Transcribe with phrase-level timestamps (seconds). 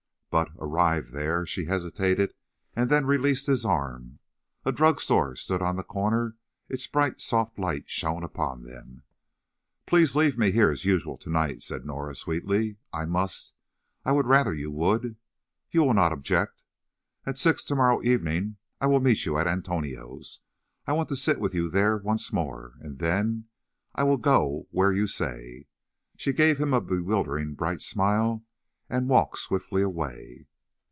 [0.33, 2.33] But, arrived there, she hesitated,
[2.73, 4.19] and then released his arm.
[4.63, 6.37] A drug store stood on the corner;
[6.69, 9.03] its bright, soft light shone upon them.
[9.85, 12.77] "Please leave me here as usual to night," said Norah, sweetly.
[12.93, 15.17] "I must—I would rather you would.
[15.69, 16.63] You will not object?
[17.25, 20.43] At six to morrow evening I will meet you at Antonio's.
[20.87, 22.75] I want to sit with you there once more.
[22.79, 25.67] And then—I will go where you say."
[26.15, 28.45] She gave him a bewildering, bright smile,
[28.93, 30.45] and walked swiftly away.